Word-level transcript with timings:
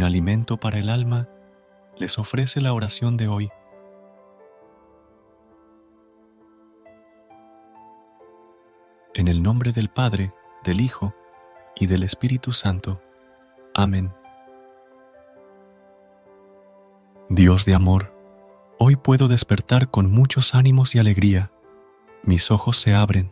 Un 0.00 0.04
alimento 0.04 0.56
para 0.56 0.78
el 0.78 0.88
alma, 0.88 1.28
les 1.98 2.18
ofrece 2.18 2.62
la 2.62 2.72
oración 2.72 3.18
de 3.18 3.28
hoy. 3.28 3.50
En 9.12 9.28
el 9.28 9.42
nombre 9.42 9.72
del 9.72 9.90
Padre, 9.90 10.32
del 10.64 10.80
Hijo 10.80 11.14
y 11.76 11.86
del 11.86 12.02
Espíritu 12.02 12.54
Santo. 12.54 13.02
Amén. 13.74 14.10
Dios 17.28 17.66
de 17.66 17.74
amor, 17.74 18.14
hoy 18.78 18.96
puedo 18.96 19.28
despertar 19.28 19.90
con 19.90 20.10
muchos 20.10 20.54
ánimos 20.54 20.94
y 20.94 20.98
alegría. 20.98 21.52
Mis 22.22 22.50
ojos 22.50 22.78
se 22.78 22.94
abren 22.94 23.30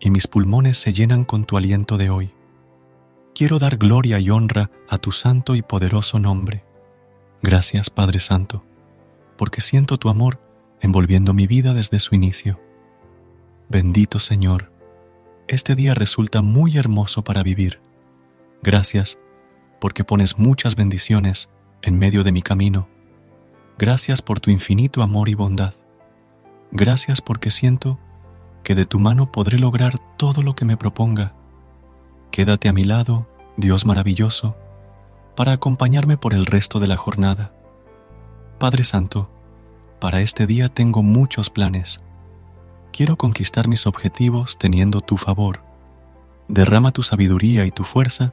y 0.00 0.10
mis 0.10 0.26
pulmones 0.28 0.78
se 0.78 0.94
llenan 0.94 1.24
con 1.24 1.44
tu 1.44 1.58
aliento 1.58 1.98
de 1.98 2.08
hoy 2.08 2.35
quiero 3.36 3.58
dar 3.58 3.76
gloria 3.76 4.18
y 4.18 4.30
honra 4.30 4.70
a 4.88 4.96
tu 4.96 5.12
santo 5.12 5.56
y 5.56 5.60
poderoso 5.60 6.18
nombre. 6.18 6.64
Gracias, 7.42 7.90
Padre 7.90 8.18
Santo, 8.18 8.64
porque 9.36 9.60
siento 9.60 9.98
tu 9.98 10.08
amor 10.08 10.40
envolviendo 10.80 11.34
mi 11.34 11.46
vida 11.46 11.74
desde 11.74 12.00
su 12.00 12.14
inicio. 12.14 12.58
Bendito 13.68 14.20
Señor, 14.20 14.72
este 15.48 15.74
día 15.74 15.92
resulta 15.92 16.40
muy 16.40 16.78
hermoso 16.78 17.24
para 17.24 17.42
vivir. 17.42 17.78
Gracias, 18.62 19.18
porque 19.82 20.02
pones 20.02 20.38
muchas 20.38 20.74
bendiciones 20.74 21.50
en 21.82 21.98
medio 21.98 22.24
de 22.24 22.32
mi 22.32 22.40
camino. 22.40 22.88
Gracias 23.76 24.22
por 24.22 24.40
tu 24.40 24.50
infinito 24.50 25.02
amor 25.02 25.28
y 25.28 25.34
bondad. 25.34 25.74
Gracias 26.72 27.20
porque 27.20 27.50
siento 27.50 28.00
que 28.64 28.74
de 28.74 28.86
tu 28.86 28.98
mano 28.98 29.30
podré 29.30 29.58
lograr 29.58 29.98
todo 30.16 30.40
lo 30.40 30.56
que 30.56 30.64
me 30.64 30.78
proponga 30.78 31.34
Quédate 32.30 32.68
a 32.68 32.72
mi 32.72 32.84
lado, 32.84 33.26
Dios 33.56 33.86
maravilloso, 33.86 34.56
para 35.34 35.52
acompañarme 35.52 36.16
por 36.16 36.34
el 36.34 36.46
resto 36.46 36.80
de 36.80 36.86
la 36.86 36.96
jornada. 36.96 37.52
Padre 38.58 38.84
Santo, 38.84 39.30
para 40.00 40.20
este 40.20 40.46
día 40.46 40.68
tengo 40.68 41.02
muchos 41.02 41.50
planes. 41.50 42.02
Quiero 42.92 43.16
conquistar 43.16 43.68
mis 43.68 43.86
objetivos 43.86 44.56
teniendo 44.58 45.00
tu 45.00 45.16
favor. 45.16 45.62
Derrama 46.48 46.92
tu 46.92 47.02
sabiduría 47.02 47.66
y 47.66 47.70
tu 47.70 47.84
fuerza 47.84 48.32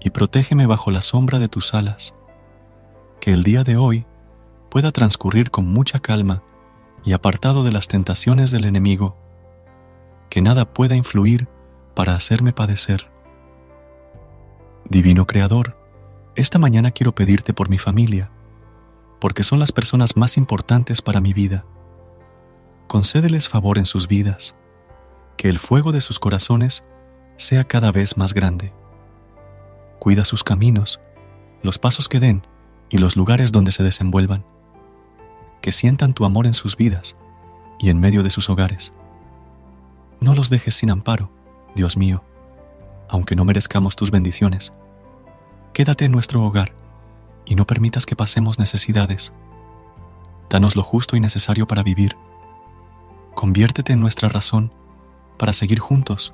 y 0.00 0.10
protégeme 0.10 0.66
bajo 0.66 0.90
la 0.90 1.02
sombra 1.02 1.38
de 1.38 1.48
tus 1.48 1.74
alas. 1.74 2.14
Que 3.20 3.32
el 3.32 3.42
día 3.42 3.64
de 3.64 3.76
hoy 3.76 4.06
pueda 4.70 4.90
transcurrir 4.90 5.50
con 5.50 5.66
mucha 5.66 6.00
calma 6.00 6.42
y 7.04 7.12
apartado 7.12 7.62
de 7.64 7.72
las 7.72 7.86
tentaciones 7.86 8.50
del 8.50 8.64
enemigo. 8.64 9.16
Que 10.30 10.42
nada 10.42 10.72
pueda 10.72 10.96
influir 10.96 11.48
para 11.94 12.16
hacerme 12.16 12.52
padecer. 12.52 13.13
Divino 14.88 15.26
Creador, 15.26 15.78
esta 16.36 16.58
mañana 16.58 16.90
quiero 16.90 17.14
pedirte 17.14 17.54
por 17.54 17.70
mi 17.70 17.78
familia, 17.78 18.30
porque 19.18 19.42
son 19.42 19.58
las 19.58 19.72
personas 19.72 20.14
más 20.16 20.36
importantes 20.36 21.00
para 21.00 21.22
mi 21.22 21.32
vida. 21.32 21.64
Concédeles 22.86 23.48
favor 23.48 23.78
en 23.78 23.86
sus 23.86 24.08
vidas, 24.08 24.54
que 25.38 25.48
el 25.48 25.58
fuego 25.58 25.90
de 25.90 26.02
sus 26.02 26.18
corazones 26.18 26.84
sea 27.38 27.64
cada 27.64 27.92
vez 27.92 28.18
más 28.18 28.34
grande. 28.34 28.74
Cuida 30.00 30.26
sus 30.26 30.44
caminos, 30.44 31.00
los 31.62 31.78
pasos 31.78 32.06
que 32.06 32.20
den 32.20 32.46
y 32.90 32.98
los 32.98 33.16
lugares 33.16 33.52
donde 33.52 33.72
se 33.72 33.82
desenvuelvan. 33.82 34.44
Que 35.62 35.72
sientan 35.72 36.12
tu 36.12 36.26
amor 36.26 36.46
en 36.46 36.54
sus 36.54 36.76
vidas 36.76 37.16
y 37.78 37.88
en 37.88 37.98
medio 37.98 38.22
de 38.22 38.30
sus 38.30 38.50
hogares. 38.50 38.92
No 40.20 40.34
los 40.34 40.50
dejes 40.50 40.74
sin 40.74 40.90
amparo, 40.90 41.30
Dios 41.74 41.96
mío 41.96 42.22
aunque 43.08 43.36
no 43.36 43.44
merezcamos 43.44 43.96
tus 43.96 44.10
bendiciones. 44.10 44.72
Quédate 45.72 46.04
en 46.04 46.12
nuestro 46.12 46.42
hogar 46.42 46.72
y 47.44 47.54
no 47.54 47.66
permitas 47.66 48.06
que 48.06 48.16
pasemos 48.16 48.58
necesidades. 48.58 49.32
Danos 50.48 50.76
lo 50.76 50.82
justo 50.82 51.16
y 51.16 51.20
necesario 51.20 51.66
para 51.66 51.82
vivir. 51.82 52.16
Conviértete 53.34 53.92
en 53.92 54.00
nuestra 54.00 54.28
razón 54.28 54.72
para 55.38 55.52
seguir 55.52 55.80
juntos, 55.80 56.32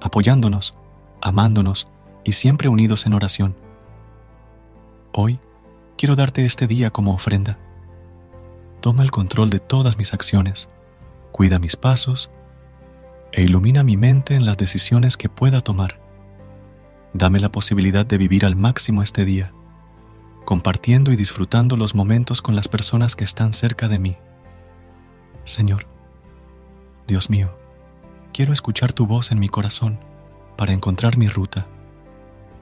apoyándonos, 0.00 0.74
amándonos 1.20 1.88
y 2.24 2.32
siempre 2.32 2.68
unidos 2.68 3.06
en 3.06 3.14
oración. 3.14 3.56
Hoy 5.12 5.38
quiero 5.96 6.16
darte 6.16 6.44
este 6.44 6.66
día 6.66 6.90
como 6.90 7.12
ofrenda. 7.12 7.58
Toma 8.80 9.02
el 9.02 9.10
control 9.10 9.50
de 9.50 9.58
todas 9.58 9.98
mis 9.98 10.14
acciones, 10.14 10.68
cuida 11.32 11.58
mis 11.58 11.76
pasos 11.76 12.30
e 13.32 13.42
ilumina 13.42 13.82
mi 13.82 13.96
mente 13.96 14.34
en 14.34 14.46
las 14.46 14.56
decisiones 14.56 15.16
que 15.16 15.28
pueda 15.28 15.60
tomar. 15.60 16.07
Dame 17.18 17.40
la 17.40 17.50
posibilidad 17.50 18.06
de 18.06 18.16
vivir 18.16 18.46
al 18.46 18.54
máximo 18.54 19.02
este 19.02 19.24
día, 19.24 19.52
compartiendo 20.44 21.10
y 21.10 21.16
disfrutando 21.16 21.76
los 21.76 21.96
momentos 21.96 22.42
con 22.42 22.54
las 22.54 22.68
personas 22.68 23.16
que 23.16 23.24
están 23.24 23.52
cerca 23.52 23.88
de 23.88 23.98
mí. 23.98 24.16
Señor, 25.42 25.88
Dios 27.08 27.28
mío, 27.28 27.58
quiero 28.32 28.52
escuchar 28.52 28.92
tu 28.92 29.04
voz 29.08 29.32
en 29.32 29.40
mi 29.40 29.48
corazón 29.48 29.98
para 30.56 30.72
encontrar 30.72 31.16
mi 31.16 31.26
ruta, 31.26 31.66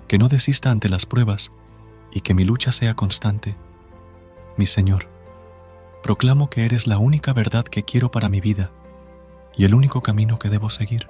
que 0.08 0.16
no 0.16 0.30
desista 0.30 0.70
ante 0.70 0.88
las 0.88 1.04
pruebas 1.04 1.50
y 2.10 2.22
que 2.22 2.32
mi 2.32 2.46
lucha 2.46 2.72
sea 2.72 2.94
constante. 2.94 3.56
Mi 4.56 4.66
Señor, 4.66 5.06
proclamo 6.02 6.48
que 6.48 6.64
eres 6.64 6.86
la 6.86 6.96
única 6.96 7.34
verdad 7.34 7.64
que 7.64 7.82
quiero 7.82 8.10
para 8.10 8.30
mi 8.30 8.40
vida 8.40 8.70
y 9.54 9.66
el 9.66 9.74
único 9.74 10.00
camino 10.00 10.38
que 10.38 10.48
debo 10.48 10.70
seguir. 10.70 11.08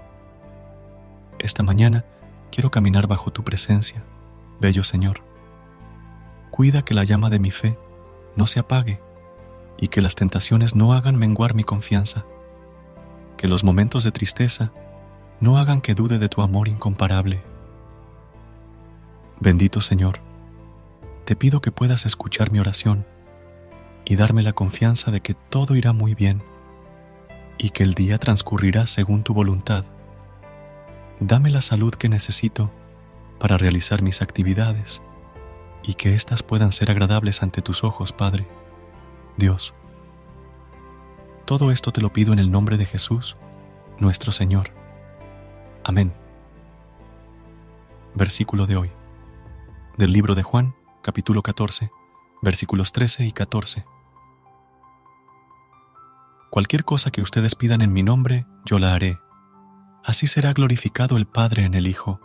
Esta 1.38 1.62
mañana 1.62 2.04
quiero 2.50 2.70
caminar 2.70 3.06
bajo 3.06 3.30
tu 3.30 3.44
presencia, 3.44 4.02
bello 4.60 4.84
Señor. 4.84 5.22
Cuida 6.50 6.82
que 6.82 6.94
la 6.94 7.04
llama 7.04 7.30
de 7.30 7.38
mi 7.38 7.50
fe 7.50 7.78
no 8.36 8.46
se 8.46 8.60
apague 8.60 9.00
y 9.78 9.88
que 9.88 10.00
las 10.00 10.14
tentaciones 10.14 10.74
no 10.74 10.92
hagan 10.94 11.16
menguar 11.16 11.54
mi 11.54 11.64
confianza, 11.64 12.24
que 13.36 13.48
los 13.48 13.64
momentos 13.64 14.04
de 14.04 14.12
tristeza 14.12 14.72
no 15.40 15.58
hagan 15.58 15.80
que 15.80 15.94
dude 15.94 16.18
de 16.18 16.28
tu 16.28 16.42
amor 16.42 16.68
incomparable. 16.68 17.42
Bendito 19.38 19.80
Señor, 19.80 20.20
te 21.24 21.36
pido 21.36 21.60
que 21.60 21.72
puedas 21.72 22.06
escuchar 22.06 22.52
mi 22.52 22.58
oración 22.58 23.04
y 24.04 24.16
darme 24.16 24.42
la 24.42 24.52
confianza 24.52 25.10
de 25.10 25.20
que 25.20 25.34
todo 25.34 25.76
irá 25.76 25.92
muy 25.92 26.14
bien 26.14 26.42
y 27.58 27.70
que 27.70 27.82
el 27.82 27.94
día 27.94 28.18
transcurrirá 28.18 28.86
según 28.86 29.22
tu 29.22 29.34
voluntad. 29.34 29.84
Dame 31.20 31.48
la 31.48 31.62
salud 31.62 31.92
que 31.92 32.10
necesito 32.10 32.70
para 33.38 33.56
realizar 33.56 34.02
mis 34.02 34.20
actividades 34.20 35.00
y 35.82 35.94
que 35.94 36.14
éstas 36.14 36.42
puedan 36.42 36.72
ser 36.72 36.90
agradables 36.90 37.42
ante 37.42 37.62
tus 37.62 37.84
ojos, 37.84 38.12
Padre. 38.12 38.46
Dios. 39.38 39.72
Todo 41.46 41.70
esto 41.70 41.92
te 41.92 42.02
lo 42.02 42.12
pido 42.12 42.32
en 42.32 42.38
el 42.38 42.50
nombre 42.50 42.76
de 42.76 42.84
Jesús, 42.84 43.36
nuestro 43.98 44.30
Señor. 44.30 44.72
Amén. 45.84 46.12
Versículo 48.14 48.66
de 48.66 48.76
hoy. 48.76 48.90
Del 49.96 50.12
libro 50.12 50.34
de 50.34 50.42
Juan, 50.42 50.74
capítulo 51.02 51.42
14, 51.42 51.90
versículos 52.42 52.92
13 52.92 53.24
y 53.24 53.32
14. 53.32 53.86
Cualquier 56.50 56.84
cosa 56.84 57.10
que 57.10 57.22
ustedes 57.22 57.54
pidan 57.54 57.80
en 57.80 57.92
mi 57.92 58.02
nombre, 58.02 58.46
yo 58.66 58.78
la 58.78 58.92
haré. 58.92 59.18
Así 60.06 60.28
será 60.28 60.52
glorificado 60.52 61.16
el 61.16 61.26
Padre 61.26 61.64
en 61.64 61.74
el 61.74 61.88
Hijo. 61.88 62.20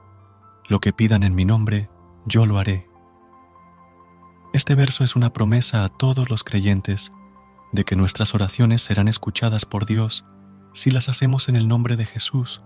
Lo 0.70 0.80
que 0.80 0.94
pidan 0.94 1.24
en 1.24 1.34
mi 1.34 1.46
nombre, 1.46 1.90
yo 2.28 2.46
lo 2.46 2.60
haré. 2.60 2.88
Este 4.54 4.76
verso 4.76 5.04
es 5.04 5.16
una 5.16 5.34
promesa 5.34 5.84
a 5.84 5.90
todos 5.90 6.30
los 6.30 6.44
creyentes 6.44 7.12
de 7.72 7.84
que 7.84 7.96
nuestras 7.96 8.36
oraciones 8.36 8.84
serán 8.84 9.08
escuchadas 9.08 9.66
por 9.66 9.88
Dios 9.88 10.26
si 10.74 10.92
las 10.92 11.10
hacemos 11.10 11.50
en 11.50 11.56
el 11.56 11.68
nombre 11.68 11.96
de 11.96 12.06
Jesús 12.06 12.62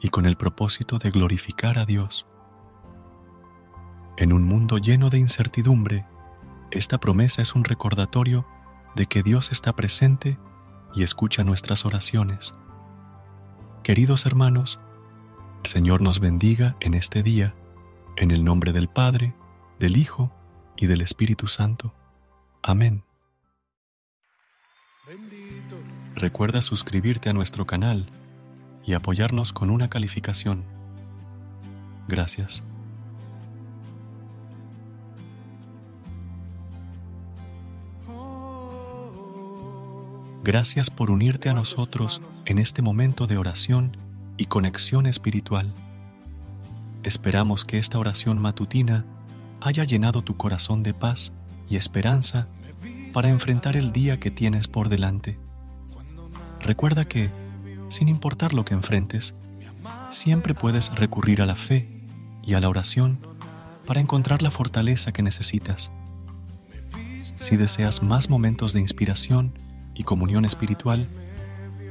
y 0.00 0.08
con 0.08 0.24
el 0.24 0.38
propósito 0.38 0.96
de 0.96 1.10
glorificar 1.10 1.78
a 1.78 1.84
Dios. 1.84 2.24
En 4.16 4.32
un 4.32 4.42
mundo 4.42 4.78
lleno 4.78 5.10
de 5.10 5.18
incertidumbre, 5.18 6.06
esta 6.70 6.96
promesa 6.96 7.42
es 7.42 7.54
un 7.54 7.64
recordatorio 7.64 8.46
de 8.94 9.04
que 9.04 9.22
Dios 9.22 9.52
está 9.52 9.76
presente 9.76 10.38
y 10.94 11.02
escucha 11.02 11.44
nuestras 11.44 11.84
oraciones. 11.84 12.54
Queridos 13.86 14.26
hermanos, 14.26 14.80
el 15.62 15.70
Señor 15.70 16.02
nos 16.02 16.18
bendiga 16.18 16.76
en 16.80 16.94
este 16.94 17.22
día, 17.22 17.54
en 18.16 18.32
el 18.32 18.42
nombre 18.42 18.72
del 18.72 18.88
Padre, 18.88 19.32
del 19.78 19.96
Hijo 19.96 20.32
y 20.76 20.86
del 20.86 21.02
Espíritu 21.02 21.46
Santo. 21.46 21.94
Amén. 22.64 23.04
Recuerda 26.16 26.62
suscribirte 26.62 27.30
a 27.30 27.32
nuestro 27.32 27.64
canal 27.64 28.10
y 28.84 28.94
apoyarnos 28.94 29.52
con 29.52 29.70
una 29.70 29.88
calificación. 29.88 30.64
Gracias. 32.08 32.64
Gracias 40.46 40.90
por 40.90 41.10
unirte 41.10 41.48
a 41.48 41.54
nosotros 41.54 42.22
en 42.44 42.60
este 42.60 42.80
momento 42.80 43.26
de 43.26 43.36
oración 43.36 43.96
y 44.36 44.46
conexión 44.46 45.06
espiritual. 45.06 45.74
Esperamos 47.02 47.64
que 47.64 47.78
esta 47.78 47.98
oración 47.98 48.38
matutina 48.38 49.04
haya 49.60 49.82
llenado 49.82 50.22
tu 50.22 50.36
corazón 50.36 50.84
de 50.84 50.94
paz 50.94 51.32
y 51.68 51.74
esperanza 51.74 52.46
para 53.12 53.28
enfrentar 53.28 53.76
el 53.76 53.90
día 53.90 54.20
que 54.20 54.30
tienes 54.30 54.68
por 54.68 54.88
delante. 54.88 55.36
Recuerda 56.60 57.06
que, 57.06 57.28
sin 57.88 58.06
importar 58.06 58.54
lo 58.54 58.64
que 58.64 58.74
enfrentes, 58.74 59.34
siempre 60.12 60.54
puedes 60.54 60.94
recurrir 60.94 61.42
a 61.42 61.46
la 61.46 61.56
fe 61.56 61.88
y 62.44 62.54
a 62.54 62.60
la 62.60 62.68
oración 62.68 63.18
para 63.84 64.00
encontrar 64.00 64.42
la 64.42 64.52
fortaleza 64.52 65.10
que 65.10 65.24
necesitas. 65.24 65.90
Si 67.40 67.56
deseas 67.56 68.00
más 68.00 68.30
momentos 68.30 68.72
de 68.72 68.80
inspiración 68.80 69.52
y 69.96 70.04
comunión 70.04 70.44
espiritual, 70.44 71.08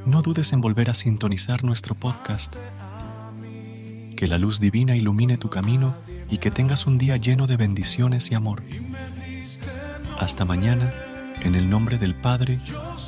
no 0.06 0.22
dudes 0.22 0.52
en 0.52 0.60
volver 0.60 0.90
a 0.90 0.94
sintonizar 0.94 1.64
nuestro 1.64 1.94
podcast. 1.94 2.54
Que 4.16 4.28
la 4.28 4.38
luz 4.38 4.60
divina 4.60 4.96
ilumine 4.96 5.36
tu 5.36 5.50
camino 5.50 5.96
y 6.30 6.38
que 6.38 6.50
tengas 6.50 6.86
un 6.86 6.96
día 6.98 7.16
lleno 7.16 7.46
de 7.46 7.56
bendiciones 7.56 8.30
y 8.30 8.34
amor. 8.34 8.62
Hasta 10.18 10.44
mañana, 10.44 10.92
en 11.42 11.54
el 11.54 11.68
nombre 11.68 11.98
del 11.98 12.14
Padre, 12.14 12.58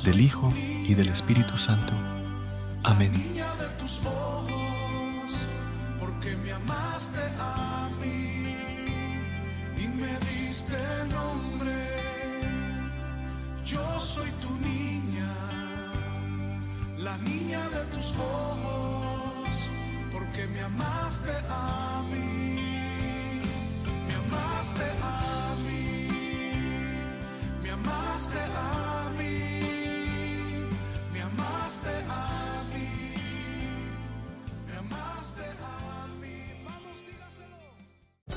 del 0.03 0.21
Hijo 0.21 0.53
y 0.55 0.93
del 0.93 1.09
Espíritu 1.09 1.57
Santo. 1.57 1.93
Amén. 2.83 3.11
Porque 5.99 6.35
me 6.35 6.51
la 17.09 17.17
niña 17.17 17.61
de 17.75 17.83
tus 17.95 18.07
ojos, 18.17 19.49
porque 20.11 20.45
me 20.53 20.61
amaste 20.61 21.31
a 21.49 22.03
mí. 22.11 23.41
Me 24.07 24.13
amaste 24.23 24.87
a 25.01 25.55
mí, 25.65 25.87
me 27.63 27.69
amaste 27.71 28.39
a 28.39 28.63
mí, 28.63 28.68